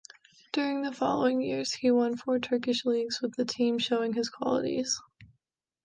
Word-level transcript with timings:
During 0.51 0.81
the 0.81 0.91
following 0.91 1.41
years, 1.41 1.73
he 1.73 1.91
won 1.91 2.17
four 2.17 2.39
Turkish 2.39 2.85
Leagues 2.85 3.21
with 3.21 3.35
the 3.35 3.45
team, 3.45 3.77
showing 3.77 4.13
his 4.13 4.31
qualities. 4.31 4.99